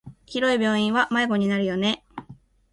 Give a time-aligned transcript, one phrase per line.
[0.25, 2.03] 広い病院は迷子になるよね。